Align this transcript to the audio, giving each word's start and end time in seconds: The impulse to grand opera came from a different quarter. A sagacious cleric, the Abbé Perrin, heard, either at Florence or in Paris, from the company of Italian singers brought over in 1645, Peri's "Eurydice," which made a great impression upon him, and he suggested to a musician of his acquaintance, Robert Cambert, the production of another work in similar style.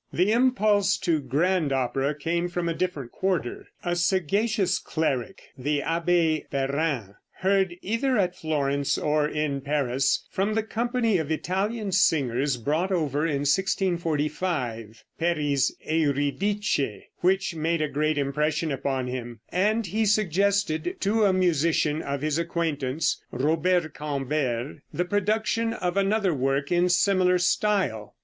The 0.11 0.31
impulse 0.31 0.97
to 1.01 1.19
grand 1.21 1.71
opera 1.71 2.15
came 2.15 2.47
from 2.47 2.67
a 2.67 2.73
different 2.73 3.11
quarter. 3.11 3.67
A 3.83 3.95
sagacious 3.95 4.79
cleric, 4.79 5.43
the 5.55 5.81
Abbé 5.81 6.49
Perrin, 6.49 7.13
heard, 7.41 7.75
either 7.83 8.17
at 8.17 8.35
Florence 8.35 8.97
or 8.97 9.27
in 9.29 9.61
Paris, 9.61 10.25
from 10.31 10.55
the 10.55 10.63
company 10.63 11.19
of 11.19 11.29
Italian 11.29 11.91
singers 11.91 12.57
brought 12.57 12.91
over 12.91 13.27
in 13.27 13.41
1645, 13.41 15.03
Peri's 15.19 15.71
"Eurydice," 15.85 17.03
which 17.17 17.53
made 17.53 17.83
a 17.83 17.87
great 17.87 18.17
impression 18.17 18.71
upon 18.71 19.05
him, 19.05 19.39
and 19.49 19.85
he 19.85 20.07
suggested 20.07 20.95
to 21.01 21.25
a 21.25 21.31
musician 21.31 22.01
of 22.01 22.21
his 22.23 22.39
acquaintance, 22.39 23.21
Robert 23.31 23.93
Cambert, 23.93 24.77
the 24.91 25.05
production 25.05 25.73
of 25.73 25.95
another 25.95 26.33
work 26.33 26.71
in 26.71 26.89
similar 26.89 27.37
style. 27.37 28.15